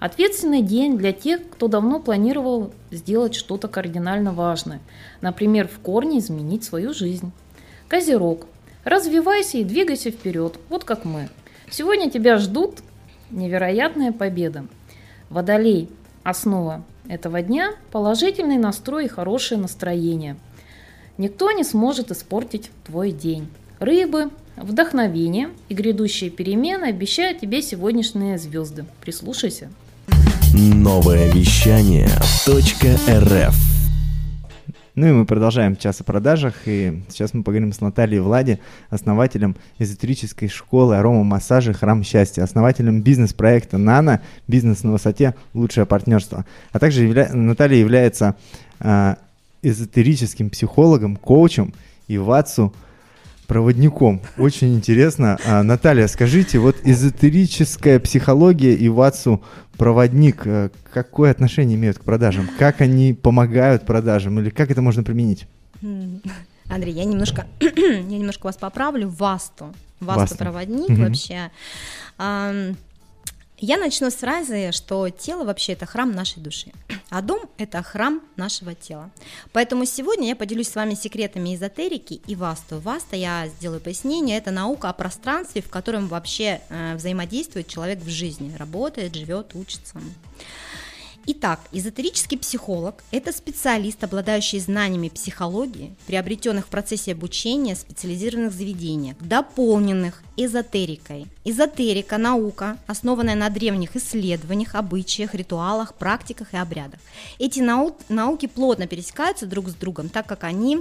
Ответственный 0.01 0.63
день 0.63 0.97
для 0.97 1.13
тех, 1.13 1.43
кто 1.51 1.69
давно 1.69 2.01
планировал 2.01 2.73
сделать 2.91 3.35
что-то 3.35 3.69
кардинально 3.69 4.33
важное. 4.33 4.81
Например, 5.21 5.69
в 5.69 5.79
корне 5.79 6.19
изменить 6.19 6.65
свою 6.65 6.95
жизнь. 6.95 7.33
Козерог. 7.87 8.47
Развивайся 8.83 9.59
и 9.59 9.65
двигайся 9.65 10.11
вперед, 10.11 10.59
вот 10.71 10.85
как 10.85 11.05
мы. 11.05 11.29
Сегодня 11.71 12.11
тебя 12.11 12.39
ждут 12.39 12.79
невероятная 13.31 14.11
победа. 14.11 14.67
Водолей. 15.29 15.91
Основа 16.23 16.83
этого 17.09 17.43
дня– 17.43 17.75
положительный 17.93 18.59
настрой 18.59 19.05
и 19.05 19.09
хорошее 19.09 19.61
настроение. 19.61 20.37
Никто 21.19 21.51
не 21.53 21.65
сможет 21.65 22.11
испортить 22.11 22.71
твой 22.85 23.11
день. 23.11 23.49
Рыбы, 23.79 24.31
вдохновение 24.57 25.51
и 25.69 25.75
грядущие 25.75 26.31
перемены 26.31 26.85
обещают 26.85 27.41
тебе 27.41 27.61
сегодняшние 27.61 28.39
звезды. 28.39 28.87
Прислушайся. 29.03 29.71
Новое 30.53 31.31
вещание 31.31 32.09
.рф 32.49 33.55
Ну 34.97 35.07
и 35.07 35.13
мы 35.13 35.25
продолжаем 35.25 35.77
час 35.77 36.01
о 36.01 36.05
продажах, 36.05 36.55
и 36.67 37.05
сейчас 37.09 37.35
мы 37.35 37.45
поговорим 37.45 37.73
с 37.73 37.81
Натальей 37.81 38.19
Влади, 38.19 38.59
основателем 38.89 39.55
эзотерической 39.79 40.49
школы 40.49 40.97
арома 40.97 41.23
массажа 41.23 41.73
«Храм 41.73 42.03
счастья», 42.03 42.43
основателем 42.43 43.01
бизнес-проекта 43.01 43.79
«Нано. 43.79 44.23
Бизнес 44.49 44.83
на 44.83 44.91
высоте. 44.91 45.37
Лучшее 45.55 45.87
партнерство». 45.87 46.45
А 46.73 46.81
также 46.81 47.05
явля... 47.05 47.31
Наталья 47.33 47.77
является 47.79 48.35
а, 48.81 49.19
эзотерическим 49.63 50.51
психологом, 50.51 51.15
коучем 51.15 51.75
и 52.09 52.19
ВАЦу 52.19 52.75
проводником. 53.51 54.23
Очень 54.39 54.77
интересно. 54.77 55.37
А, 55.45 55.65
Наталья, 55.65 56.07
скажите, 56.07 56.61
вот 56.61 56.77
эзотерическая 56.85 57.99
психология 57.99 58.75
и 58.75 58.89
ВАЦу 58.89 59.43
проводник, 59.77 60.47
э, 60.47 60.71
какое 60.93 61.33
отношение 61.33 61.77
имеют 61.77 61.99
к 61.99 62.03
продажам? 62.03 62.49
Как 62.61 62.81
они 62.81 63.13
помогают 63.13 63.85
продажам? 63.85 64.39
Или 64.39 64.51
как 64.51 64.71
это 64.71 64.83
можно 64.83 65.03
применить? 65.03 65.49
Андрей, 66.69 66.93
я 66.95 67.05
немножко, 67.05 67.49
я 67.61 68.03
немножко 68.03 68.47
вас 68.47 68.57
поправлю. 68.57 69.09
Васту. 69.09 69.75
Васту. 69.99 70.21
Васту 70.21 70.39
проводник 70.39 70.89
Мгм. 70.89 71.07
вообще. 71.07 71.51
Я 73.63 73.77
начну 73.77 74.11
с 74.11 74.15
фразы, 74.15 74.73
что 74.73 75.11
тело 75.11 75.45
вообще 75.45 75.75
это 75.75 75.85
храм 75.85 76.11
нашей 76.13 76.41
души, 76.41 76.73
а 77.11 77.21
дом 77.21 77.43
это 77.59 77.83
храм 77.83 78.23
нашего 78.37 78.75
тела. 78.75 79.11
Поэтому 79.53 79.85
сегодня 79.85 80.29
я 80.29 80.37
поделюсь 80.37 80.69
с 80.69 80.75
вами 80.75 80.95
секретами 80.95 81.55
эзотерики 81.55 82.23
и 82.27 82.35
васту. 82.35 82.81
Васта, 82.81 83.17
я 83.17 83.49
сделаю 83.49 83.83
пояснение, 83.83 84.39
это 84.39 84.51
наука 84.51 84.89
о 84.89 84.95
пространстве, 84.95 85.61
в 85.61 85.69
котором 85.69 86.09
вообще 86.09 86.63
э, 86.71 86.95
взаимодействует 86.95 87.69
человек 87.69 87.99
в 87.99 88.09
жизни, 88.09 88.57
работает, 88.57 89.15
живет, 89.15 89.55
учится. 89.55 90.01
Итак, 91.33 91.61
эзотерический 91.71 92.37
психолог– 92.37 93.05
это 93.13 93.31
специалист, 93.31 94.03
обладающий 94.03 94.59
знаниями 94.59 95.09
психологии, 95.09 95.95
приобретенных 96.09 96.67
в 96.67 96.71
процессе 96.71 97.13
обучения 97.13 97.77
в 97.77 97.79
специализированных 97.79 98.53
заведениях, 98.53 99.17
дополненных 99.21 100.25
эзотерикой. 100.37 101.29
Эзотерика– 101.45 102.19
наука, 102.19 102.79
основанная 102.89 103.37
на 103.37 103.49
древних 103.49 103.95
исследованиях, 103.95 104.75
обычаях, 104.75 105.37
ритуалах, 105.37 105.95
практиках 105.95 106.53
и 106.53 106.57
обрядах. 106.57 106.99
Эти 107.39 107.61
нау- 107.61 107.97
науки 108.09 108.47
плотно 108.47 108.89
пересекаются 108.89 109.47
друг 109.47 109.69
с 109.69 109.75
другом, 109.75 110.09
так 110.09 110.27
как 110.27 110.43
они 110.43 110.81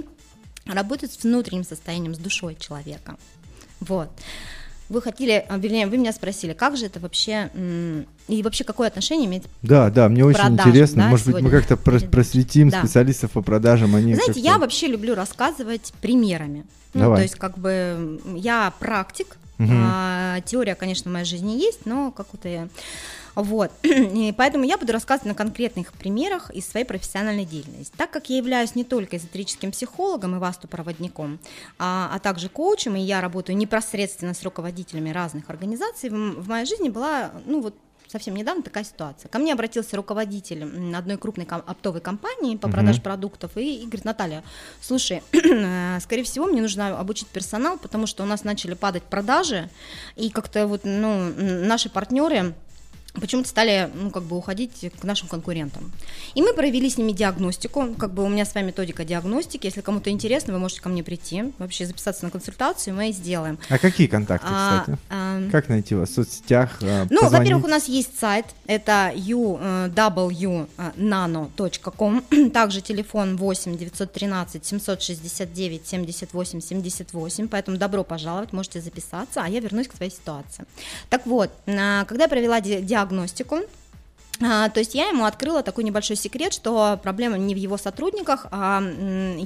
работают 0.66 1.12
с 1.12 1.22
внутренним 1.22 1.62
состоянием, 1.62 2.12
с 2.12 2.18
душой 2.18 2.56
человека. 2.58 3.16
Вот 3.78 4.10
вы 4.90 5.00
хотели, 5.00 5.46
а, 5.48 5.56
вернее, 5.56 5.86
вы 5.86 5.96
меня 5.96 6.12
спросили, 6.12 6.52
как 6.52 6.76
же 6.76 6.86
это 6.86 6.98
вообще, 7.00 7.50
и 8.28 8.42
вообще 8.42 8.64
какое 8.64 8.88
отношение 8.88 9.26
имеет 9.26 9.44
Да, 9.62 9.88
да, 9.88 10.08
мне 10.08 10.24
очень 10.24 10.38
продажам, 10.38 10.68
интересно, 10.68 11.02
да, 11.04 11.08
может 11.08 11.26
быть, 11.26 11.42
мы 11.42 11.50
как-то 11.50 11.76
просветим 11.76 12.68
да. 12.68 12.80
специалистов 12.80 13.30
по 13.30 13.40
продажам, 13.40 13.94
они 13.94 14.14
Знаете, 14.14 14.40
я 14.40 14.58
вообще 14.58 14.88
люблю 14.88 15.14
рассказывать 15.14 15.92
примерами. 16.00 16.66
Ну, 16.92 17.02
Давай. 17.02 17.18
то 17.18 17.22
есть, 17.22 17.36
как 17.36 17.56
бы, 17.56 18.20
я 18.34 18.72
практик, 18.80 19.38
угу. 19.64 19.72
а, 19.72 20.40
теория, 20.40 20.74
конечно, 20.74 21.10
в 21.10 21.12
моей 21.12 21.24
жизни 21.24 21.52
есть, 21.52 21.86
но 21.86 22.10
как-то 22.10 22.48
я 22.48 22.68
вот. 23.34 23.70
И 23.82 24.34
поэтому 24.36 24.64
я 24.64 24.76
буду 24.76 24.92
рассказывать 24.92 25.28
на 25.28 25.34
конкретных 25.34 25.92
примерах 25.92 26.50
из 26.50 26.68
своей 26.68 26.86
профессиональной 26.86 27.44
деятельности. 27.44 27.94
Так 27.96 28.10
как 28.10 28.28
я 28.28 28.36
являюсь 28.36 28.74
не 28.74 28.84
только 28.84 29.16
эзотерическим 29.16 29.72
психологом 29.72 30.36
и 30.36 30.38
васту-проводником, 30.38 31.38
а, 31.78 32.10
а 32.12 32.18
также 32.18 32.48
коучем, 32.48 32.96
и 32.96 33.00
я 33.00 33.20
работаю 33.20 33.56
непосредственно 33.56 34.34
с 34.34 34.42
руководителями 34.42 35.10
разных 35.10 35.48
организаций, 35.48 36.10
в, 36.10 36.42
в 36.42 36.48
моей 36.48 36.66
жизни 36.66 36.88
была, 36.88 37.30
ну 37.46 37.60
вот, 37.60 37.74
совсем 38.10 38.34
недавно 38.34 38.62
такая 38.62 38.84
ситуация. 38.84 39.28
Ко 39.28 39.38
мне 39.38 39.52
обратился 39.52 39.96
руководитель 39.96 40.64
одной 40.96 41.16
крупной 41.16 41.46
оптовой 41.46 42.00
компании 42.00 42.56
по 42.56 42.68
продаже 42.68 42.98
uh-huh. 42.98 43.02
продуктов 43.02 43.56
и, 43.56 43.82
и 43.82 43.82
говорит, 43.82 44.04
Наталья, 44.04 44.42
слушай, 44.80 45.22
скорее 46.00 46.24
всего, 46.24 46.46
мне 46.46 46.60
нужно 46.60 46.98
обучить 46.98 47.28
персонал, 47.28 47.78
потому 47.78 48.06
что 48.06 48.24
у 48.24 48.26
нас 48.26 48.42
начали 48.44 48.74
падать 48.74 49.04
продажи, 49.04 49.70
и 50.16 50.30
как-то 50.30 50.66
вот, 50.66 50.80
ну, 50.84 51.32
наши 51.36 51.88
партнеры 51.88 52.54
почему-то 53.14 53.48
стали, 53.48 53.90
ну, 53.94 54.10
как 54.10 54.22
бы 54.24 54.36
уходить 54.36 54.90
к 55.00 55.04
нашим 55.04 55.28
конкурентам. 55.28 55.90
И 56.34 56.42
мы 56.42 56.52
провели 56.54 56.88
с 56.88 56.96
ними 56.98 57.12
диагностику, 57.12 57.94
как 57.98 58.12
бы 58.12 58.22
у 58.24 58.28
меня 58.28 58.44
с 58.44 58.54
вами 58.54 58.66
методика 58.66 59.04
диагностики, 59.04 59.66
если 59.66 59.80
кому-то 59.80 60.10
интересно, 60.10 60.52
вы 60.52 60.60
можете 60.60 60.80
ко 60.80 60.88
мне 60.88 61.02
прийти, 61.02 61.52
вообще 61.58 61.86
записаться 61.86 62.24
на 62.24 62.30
консультацию, 62.30 62.94
мы 62.94 63.10
сделаем. 63.12 63.58
А 63.68 63.78
какие 63.78 64.06
контакты, 64.06 64.46
а, 64.48 64.80
кстати? 64.80 64.98
А, 65.08 65.42
как 65.50 65.68
найти 65.68 65.94
вас 65.94 66.10
в 66.10 66.14
соцсетях? 66.14 66.78
А, 66.82 67.06
ну, 67.10 67.28
во-первых, 67.28 67.64
у 67.64 67.68
нас 67.68 67.88
есть 67.88 68.18
сайт, 68.18 68.46
это 68.66 69.12
uwnano.com, 69.16 69.94
э, 72.30 72.50
также 72.54 72.80
телефон 72.80 73.36
8 73.36 73.76
913 73.76 74.64
769 74.64 75.86
78 75.86 76.60
78, 76.60 77.48
поэтому 77.48 77.76
добро 77.76 78.04
пожаловать, 78.04 78.52
можете 78.52 78.80
записаться, 78.80 79.42
а 79.42 79.48
я 79.48 79.58
вернусь 79.60 79.88
к 79.88 79.96
своей 79.96 80.12
ситуации. 80.12 80.64
Так 81.08 81.26
вот, 81.26 81.50
а, 81.66 82.04
когда 82.04 82.24
я 82.24 82.28
провела 82.28 82.60
диагностику, 82.60 82.99
диагностику. 83.00 83.60
А, 84.42 84.70
то 84.70 84.80
есть 84.80 84.94
я 84.94 85.08
ему 85.08 85.24
открыла 85.24 85.62
такой 85.62 85.84
небольшой 85.84 86.16
секрет, 86.16 86.54
что 86.54 86.98
проблема 87.02 87.36
не 87.36 87.54
в 87.54 87.58
его 87.58 87.76
сотрудниках, 87.76 88.46
а 88.50 88.82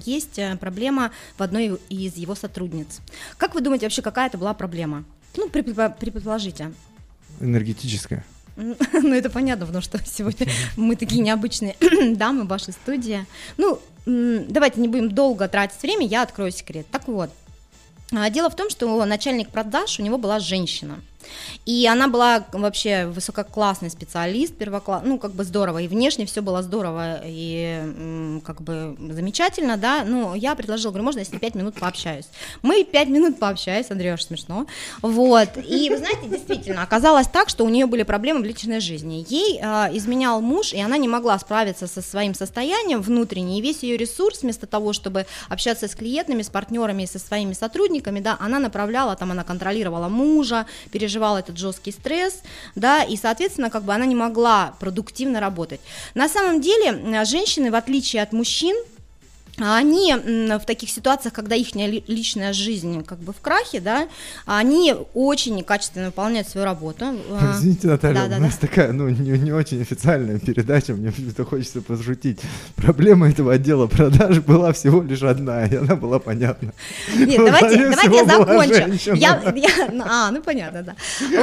есть 0.05 0.39
э, 0.39 0.57
проблема 0.57 1.11
в 1.37 1.43
одной 1.43 1.81
из 1.89 2.17
его 2.17 2.37
сотрудниц. 2.37 3.01
Как 3.37 3.55
вы 3.55 3.61
думаете 3.61 3.87
вообще, 3.87 4.03
какая 4.03 4.29
это 4.29 4.39
была 4.39 4.55
проблема? 4.55 5.05
Ну, 5.37 5.49
предположите. 5.49 6.73
Энергетическая. 7.41 8.25
Ну, 8.57 9.13
это 9.13 9.31
понятно, 9.31 9.67
потому 9.67 9.83
что 9.83 9.99
сегодня 10.07 10.47
мы 10.77 10.95
такие 10.95 11.21
необычные 11.21 11.75
дамы 12.15 12.45
в 12.45 12.47
вашей 12.47 12.73
студии. 12.73 13.27
Ну, 13.57 13.81
давайте 14.07 14.81
не 14.81 14.87
будем 14.87 15.11
долго 15.11 15.49
тратить 15.49 15.83
время, 15.83 16.07
я 16.07 16.23
открою 16.23 16.53
секрет. 16.53 16.87
Так 16.93 17.09
вот, 17.09 17.31
а, 18.13 18.31
дело 18.31 18.49
в 18.49 18.55
том, 18.55 18.71
что 18.71 19.05
начальник 19.05 19.49
продаж 19.49 19.99
у 19.99 20.03
него 20.05 20.19
была 20.19 20.39
женщина– 20.39 21.01
и 21.67 21.87
она 21.87 22.09
была 22.09 22.45
вообще 22.53 23.07
высококлассный 23.07 23.91
специалист, 23.91 24.55
первокласс, 24.55 25.03
ну, 25.05 25.19
как 25.19 25.33
бы 25.33 25.45
здорово, 25.45 25.79
и 25.79 25.89
внешне 25.89 26.27
все 26.27 26.41
было 26.41 26.63
здорово 26.63 27.21
и 27.25 28.41
как 28.45 28.63
бы 28.63 28.97
замечательно, 28.99 29.77
да, 29.77 30.05
ну, 30.05 30.35
я 30.35 30.55
предложила, 30.55 30.91
говорю, 30.91 31.05
можно 31.05 31.21
я 31.21 31.25
с 31.25 31.33
ней 31.33 31.39
5 31.39 31.55
минут 31.55 31.75
пообщаюсь. 31.75 32.27
Мы 32.63 32.85
5 32.85 33.09
минут 33.09 33.39
пообщались, 33.39 33.91
Андрей, 33.91 34.17
смешно, 34.19 34.67
вот, 35.03 35.49
и, 35.57 35.91
вы 35.91 35.99
знаете, 35.99 36.29
действительно, 36.29 36.83
оказалось 36.83 37.27
так, 37.27 37.49
что 37.49 37.65
у 37.65 37.69
нее 37.69 37.87
были 37.87 38.03
проблемы 38.03 38.41
в 38.41 38.45
личной 38.45 38.81
жизни. 38.81 39.25
Ей 39.29 39.59
э, 39.61 39.97
изменял 39.97 40.41
муж, 40.41 40.73
и 40.73 40.81
она 40.81 40.97
не 40.99 41.09
могла 41.09 41.39
справиться 41.39 41.87
со 41.87 42.03
своим 42.03 42.35
состоянием 42.35 43.01
внутренним, 43.01 43.59
и 43.59 43.61
весь 43.61 43.83
ее 43.83 43.97
ресурс, 43.97 44.43
вместо 44.43 44.67
того, 44.67 44.93
чтобы 44.93 45.27
общаться 45.49 45.89
с 45.89 45.95
клиентами, 45.95 46.43
с 46.43 46.49
партнерами 46.49 47.03
и 47.03 47.07
со 47.07 47.19
своими 47.19 47.53
сотрудниками, 47.53 48.21
да, 48.21 48.37
она 48.41 48.59
направляла, 48.59 49.17
там, 49.17 49.31
она 49.31 49.45
контролировала 49.45 50.09
мужа, 50.09 50.67
переживала 50.91 51.14
переживала 51.15 51.39
этот 51.39 51.57
жесткий 51.57 51.93
стресс, 51.93 52.43
да, 52.75 53.05
и, 53.05 53.17
соответственно, 53.17 53.71
как 53.71 53.85
бы 53.85 53.95
она 53.95 54.05
не 54.05 54.17
могла 54.17 54.75
продуктивно 54.81 55.41
работать. 55.41 55.81
На 56.15 56.29
самом 56.29 56.61
деле, 56.61 57.25
женщины, 57.25 57.71
в 57.71 57.77
отличие 57.77 58.23
от 58.23 58.33
мужчин, 58.33 58.77
они 59.59 60.15
в 60.15 60.65
таких 60.67 60.91
ситуациях, 60.91 61.35
когда 61.35 61.55
их 61.55 61.75
личная 61.75 62.53
жизнь 62.53 63.05
как 63.05 63.19
бы 63.19 63.33
в 63.33 63.41
крахе, 63.41 63.81
да, 63.81 64.09
они 64.47 64.95
очень 65.15 65.55
некачественно 65.55 66.07
выполняют 66.07 66.49
свою 66.49 66.65
работу. 66.65 67.07
А, 67.31 67.55
Извините, 67.59 67.89
Наталья, 67.89 68.15
да, 68.15 68.27
у 68.27 68.29
да, 68.31 68.39
нас 68.39 68.55
да. 68.55 68.67
такая, 68.67 68.93
ну, 68.93 69.09
не, 69.09 69.39
не 69.39 69.53
очень 69.53 69.81
официальная 69.83 70.39
передача, 70.39 70.95
мне 70.95 71.11
почему-то 71.11 71.45
хочется 71.45 71.83
пошутить. 71.83 72.41
Проблема 72.77 73.29
этого 73.29 73.53
отдела 73.53 73.87
продаж 73.87 74.41
была 74.41 74.73
всего 74.73 75.03
лишь 75.03 75.23
одна, 75.23 75.67
и 75.67 75.77
она 75.77 75.97
была 75.97 76.19
понятна. 76.19 76.73
Нет, 77.15 77.41
давайте, 77.45 77.91
давайте 77.91 78.17
я 78.17 78.25
закончу. 78.25 79.15
Я, 79.15 79.53
я, 79.55 79.91
ну, 79.93 80.05
а, 80.07 80.31
ну 80.31 80.43
понятно, 80.43 80.83
да. 80.83 80.95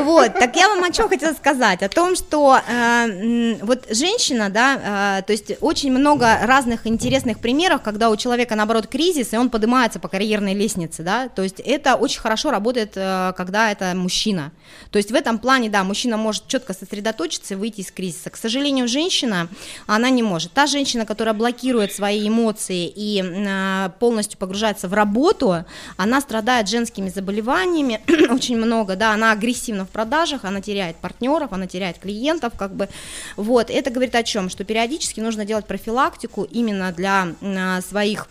Вот, 0.04 0.34
так 0.34 0.56
я 0.56 0.68
вам 0.68 0.84
о 0.84 0.92
чем 0.92 1.10
хотела 1.10 1.34
сказать, 1.34 1.84
о 1.84 1.90
том, 1.90 2.16
что 2.16 2.60
э, 2.68 3.56
вот 3.62 3.86
женщина, 3.90 4.50
да, 4.50 5.20
э, 5.20 5.24
то 5.24 5.32
есть 5.32 5.52
очень 5.62 5.92
много 5.92 6.40
разных 6.44 6.88
интересных 6.88 7.40
примеров, 7.40 7.82
когда 7.82 8.01
когда 8.02 8.10
у 8.10 8.16
человека, 8.16 8.56
наоборот, 8.56 8.88
кризис, 8.88 9.32
и 9.32 9.38
он 9.38 9.52
поднимается 9.52 10.00
по 10.00 10.08
карьерной 10.08 10.56
лестнице, 10.56 11.04
да, 11.04 11.30
то 11.30 11.44
есть 11.44 11.60
это 11.60 11.94
очень 11.94 12.20
хорошо 12.20 12.50
работает, 12.50 12.94
э, 12.96 13.32
когда 13.38 13.72
это 13.72 13.94
мужчина. 13.94 14.52
То 14.90 14.98
есть 14.98 15.12
в 15.12 15.14
этом 15.14 15.38
плане, 15.38 15.70
да, 15.70 15.84
мужчина 15.84 16.18
может 16.18 16.48
четко 16.48 16.74
сосредоточиться 16.74 17.54
и 17.54 17.58
выйти 17.58 17.82
из 17.82 17.92
кризиса. 17.92 18.32
К 18.32 18.38
сожалению, 18.38 18.88
женщина, 18.88 19.50
она 19.86 20.10
не 20.10 20.24
может. 20.24 20.52
Та 20.52 20.66
женщина, 20.66 21.06
которая 21.06 21.36
блокирует 21.36 21.94
свои 21.94 22.28
эмоции 22.28 22.92
и 22.96 23.24
э, 23.24 23.90
полностью 24.00 24.40
погружается 24.40 24.88
в 24.88 24.96
работу, 24.96 25.64
она 25.96 26.22
страдает 26.22 26.70
женскими 26.70 27.10
заболеваниями 27.10 28.02
очень 28.32 28.58
много, 28.58 28.96
да, 28.96 29.14
она 29.14 29.32
агрессивна 29.32 29.86
в 29.86 29.90
продажах, 29.90 30.44
она 30.44 30.60
теряет 30.60 30.96
партнеров, 30.96 31.54
она 31.54 31.68
теряет 31.68 32.00
клиентов, 32.00 32.54
как 32.58 32.74
бы, 32.74 32.90
вот, 33.36 33.70
это 33.70 33.92
говорит 33.92 34.16
о 34.16 34.24
чем, 34.24 34.50
что 34.50 34.64
периодически 34.64 35.20
нужно 35.20 35.46
делать 35.46 35.68
профилактику 35.68 36.46
именно 36.46 36.92
для 36.92 37.28
э, 37.42 37.82
своих 37.92 38.28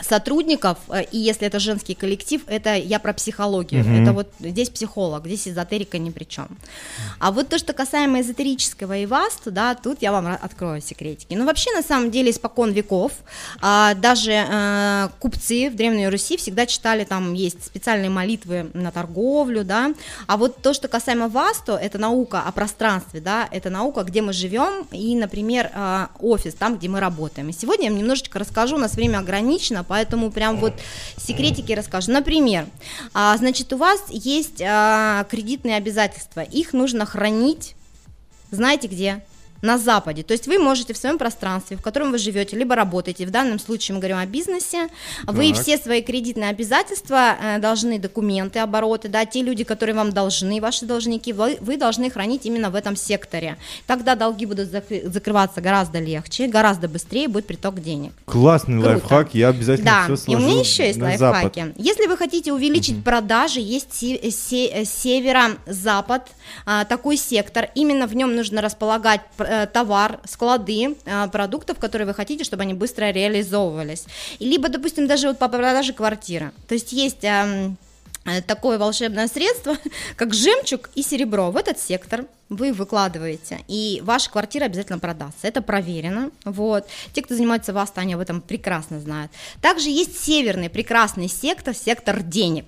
сотрудников, 0.00 0.78
э, 0.88 1.04
и 1.12 1.18
если 1.18 1.46
это 1.46 1.58
женский 1.58 1.94
коллектив, 1.94 2.42
это 2.46 2.74
я 2.74 2.98
про 2.98 3.12
психологию, 3.12 3.82
угу. 3.82 3.90
это 3.90 4.12
вот 4.12 4.28
здесь 4.40 4.68
психолог, 4.68 5.26
здесь 5.26 5.48
эзотерика 5.48 5.98
ни 5.98 6.10
при 6.10 6.24
чем. 6.24 6.48
А 7.20 7.30
вот 7.30 7.48
то, 7.48 7.58
что 7.58 7.72
касаемо 7.72 8.20
эзотерического 8.20 8.98
и 8.98 9.06
васту, 9.06 9.50
да, 9.50 9.74
тут 9.74 10.02
я 10.02 10.12
вам 10.12 10.26
открою 10.26 10.80
секретики. 10.80 11.34
Ну, 11.34 11.46
вообще, 11.46 11.70
на 11.72 11.82
самом 11.82 12.10
деле, 12.10 12.30
испокон 12.30 12.72
веков, 12.72 13.12
а, 13.60 13.94
даже 13.94 14.32
а, 14.32 15.10
купцы 15.20 15.70
в 15.70 15.76
Древней 15.76 16.08
Руси 16.08 16.36
всегда 16.36 16.66
читали, 16.66 17.04
там 17.04 17.32
есть 17.32 17.64
специальные 17.64 18.10
молитвы 18.10 18.70
на 18.74 18.90
торговлю, 18.90 19.64
да, 19.64 19.94
а 20.26 20.36
вот 20.36 20.60
то, 20.60 20.74
что 20.74 20.88
касаемо 20.88 21.28
васту, 21.28 21.72
это 21.72 21.98
наука 21.98 22.42
о 22.42 22.52
пространстве, 22.52 23.20
да, 23.20 23.48
это 23.50 23.70
наука, 23.70 24.02
где 24.02 24.22
мы 24.22 24.32
живем, 24.32 24.86
и, 24.90 25.14
например, 25.14 25.70
а, 25.74 26.10
офис, 26.18 26.54
там, 26.54 26.78
где 26.78 26.88
мы 26.88 27.00
работаем. 27.00 27.48
И 27.48 27.52
сегодня 27.52 27.84
я 27.84 27.90
вам 27.90 27.98
немножечко 28.00 28.38
расскажу, 28.38 28.76
у 28.76 28.78
нас 28.78 28.94
время 28.94 29.18
ограничено, 29.18 29.83
поэтому 29.86 30.30
прям 30.30 30.56
вот 30.58 30.74
секретики 31.16 31.72
расскажу. 31.72 32.12
Например, 32.12 32.66
а, 33.12 33.36
значит, 33.36 33.72
у 33.72 33.76
вас 33.76 34.00
есть 34.10 34.62
а, 34.62 35.24
кредитные 35.30 35.76
обязательства, 35.76 36.40
их 36.40 36.72
нужно 36.72 37.06
хранить, 37.06 37.74
знаете 38.50 38.88
где? 38.88 39.22
На 39.64 39.78
Западе. 39.78 40.22
То 40.22 40.32
есть 40.34 40.46
вы 40.46 40.58
можете 40.58 40.92
в 40.92 40.96
своем 40.98 41.16
пространстве, 41.18 41.76
в 41.76 41.82
котором 41.82 42.12
вы 42.12 42.18
живете, 42.18 42.56
либо 42.56 42.74
работаете, 42.74 43.24
в 43.26 43.30
данном 43.30 43.58
случае 43.58 43.94
мы 43.94 44.00
говорим 44.00 44.18
о 44.18 44.26
бизнесе, 44.26 44.88
вы 45.26 45.52
Так. 45.52 45.62
все 45.62 45.78
свои 45.78 46.02
кредитные 46.02 46.50
обязательства 46.50 47.34
э, 47.42 47.58
должны, 47.58 47.98
документы, 47.98 48.58
обороты, 48.58 49.08
да, 49.08 49.24
те 49.24 49.42
люди, 49.42 49.64
которые 49.64 49.94
вам 49.96 50.12
должны, 50.12 50.60
ваши 50.60 50.84
должники, 50.84 51.32
вы, 51.32 51.56
вы 51.60 51.76
должны 51.78 52.10
хранить 52.10 52.44
именно 52.46 52.68
в 52.70 52.74
этом 52.74 52.94
секторе. 52.96 53.56
Тогда 53.86 54.14
долги 54.14 54.44
будут 54.46 54.68
закры- 54.68 55.08
закрываться 55.10 55.60
гораздо 55.62 55.98
легче, 55.98 56.46
гораздо 56.46 56.86
быстрее 56.88 57.28
будет 57.28 57.46
приток 57.46 57.80
денег. 57.80 58.12
Классный 58.26 58.74
Круто. 58.82 58.90
лайфхак, 58.90 59.34
я 59.34 59.48
обязательно 59.48 59.90
Да, 59.90 60.04
все 60.04 60.12
и 60.14 60.16
сложу 60.16 60.38
у 60.46 60.48
меня 60.50 60.60
еще 60.60 60.86
есть 60.86 61.00
лайфхаки. 61.00 61.60
Запад. 61.60 61.74
Если 61.78 62.06
вы 62.06 62.16
хотите 62.18 62.52
увеличить 62.52 63.02
продажи, 63.02 63.60
есть 63.60 63.94
се- 63.94 64.30
се- 64.30 64.84
северо-запад, 64.84 66.28
а, 66.66 66.84
такой 66.84 67.16
сектор. 67.16 67.68
Именно 67.74 68.06
в 68.06 68.14
нем 68.14 68.34
нужно 68.36 68.60
располагать 68.60 69.20
товар, 69.72 70.20
склады 70.24 70.96
э, 71.04 71.28
продуктов, 71.28 71.78
которые 71.78 72.06
вы 72.06 72.14
хотите, 72.14 72.44
чтобы 72.44 72.62
они 72.62 72.74
быстро 72.74 73.10
реализовывались. 73.10 74.04
Либо, 74.38 74.68
допустим, 74.68 75.06
даже 75.06 75.28
вот 75.28 75.38
по 75.38 75.48
продаже 75.48 75.92
квартиры. 75.92 76.52
То 76.68 76.74
есть 76.74 76.92
есть 76.92 77.24
эм, 77.24 77.76
э, 78.24 78.42
такое 78.42 78.78
волшебное 78.78 79.28
средство, 79.28 79.76
как 80.16 80.34
жемчуг 80.34 80.90
и 80.94 81.02
серебро. 81.02 81.50
В 81.50 81.56
этот 81.56 81.78
сектор 81.78 82.26
вы 82.48 82.72
выкладываете, 82.72 83.60
и 83.68 84.00
ваша 84.04 84.30
квартира 84.30 84.66
обязательно 84.66 84.98
продастся. 84.98 85.48
Это 85.48 85.62
проверено. 85.62 86.30
Вот. 86.44 86.86
Те, 87.12 87.22
кто 87.22 87.34
занимается 87.34 87.72
в 87.72 87.78
Астане, 87.78 88.14
об 88.14 88.20
этом 88.20 88.40
прекрасно 88.40 89.00
знают. 89.00 89.32
Также 89.60 89.90
есть 89.90 90.22
северный 90.22 90.70
прекрасный 90.70 91.28
сектор, 91.28 91.74
сектор 91.74 92.22
денег. 92.22 92.66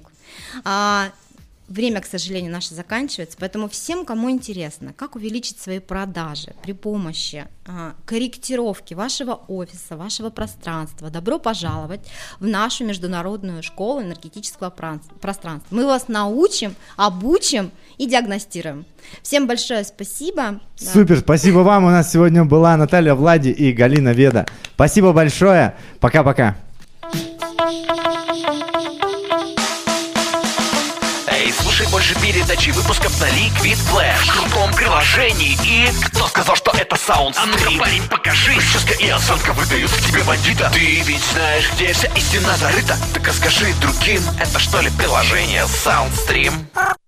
Время, 1.69 2.01
к 2.01 2.07
сожалению, 2.07 2.53
наше 2.53 2.75
заканчивается, 2.75 3.37
поэтому 3.41 3.69
всем, 3.69 4.05
кому 4.05 4.31
интересно, 4.31 4.93
как 4.97 5.17
увеличить 5.17 5.59
свои 5.59 5.81
продажи 5.81 6.55
при 6.63 6.73
помощи 6.73 7.47
а, 7.67 7.95
корректировки 8.05 8.95
вашего 8.95 9.41
офиса, 9.49 9.97
вашего 9.97 10.31
пространства, 10.31 11.11
добро 11.11 11.41
пожаловать 11.41 12.01
в 12.39 12.47
нашу 12.47 12.85
международную 12.85 13.65
школу 13.65 14.01
энергетического 14.01 14.71
пространства. 14.71 15.75
Мы 15.75 15.87
вас 15.87 16.07
научим, 16.07 16.77
обучим 16.97 17.73
и 17.99 18.07
диагностируем. 18.07 18.87
Всем 19.23 19.49
большое 19.49 19.83
спасибо. 19.83 20.61
Супер, 20.77 21.19
спасибо 21.19 21.59
вам. 21.59 21.85
У 21.85 21.91
нас 21.91 22.13
сегодня 22.13 22.45
была 22.45 22.77
Наталья 22.77 23.15
Влади 23.15 23.49
и 23.49 23.73
Галина 23.73 24.13
Веда. 24.13 24.47
Спасибо 24.75 25.13
большое. 25.13 25.75
Пока-пока. 25.99 26.57
Больше 32.07 32.21
передачи 32.21 32.71
выпусков 32.71 33.21
на 33.21 33.25
Liquid 33.25 33.79
Flash. 33.91 34.27
В 34.27 34.33
крутом 34.33 34.73
приложении 34.75 35.59
и... 35.65 35.91
Кто 36.07 36.29
сказал, 36.29 36.55
что 36.55 36.71
это 36.73 36.95
саунд? 36.97 37.37
А 37.37 37.47
ну-ка, 37.47 37.71
парень, 37.79 38.03
покажи. 38.09 38.55
Прическа 38.55 38.95
и 38.95 39.09
осанка 39.09 39.53
выдают 39.53 39.91
в 39.91 40.07
тебе 40.07 40.23
бандита. 40.23 40.71
Ты 40.73 41.01
ведь 41.01 41.25
знаешь, 41.33 41.69
где 41.75 41.93
вся 41.93 42.09
истина 42.15 42.57
зарыта? 42.57 42.97
Так 43.13 43.27
расскажи 43.27 43.75
другим, 43.81 44.23
это 44.39 44.59
что 44.61 44.81
ли 44.81 44.91
приложение 44.91 45.65
Soundstream? 45.65 46.53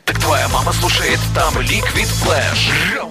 Так 0.04 0.18
твоя 0.18 0.48
мама 0.48 0.72
слушает 0.72 1.20
там 1.34 1.56
Liquid 1.58 2.08
Flash 2.24 3.08